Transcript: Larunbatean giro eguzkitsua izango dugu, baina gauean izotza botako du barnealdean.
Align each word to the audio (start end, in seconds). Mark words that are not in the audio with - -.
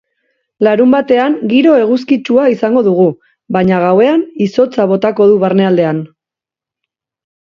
Larunbatean 0.67 1.33
giro 1.49 1.73
eguzkitsua 1.81 2.45
izango 2.53 2.81
dugu, 2.87 3.05
baina 3.57 3.81
gauean 3.83 4.23
izotza 4.47 4.87
botako 4.93 5.29
du 5.33 5.37
barnealdean. 5.45 6.01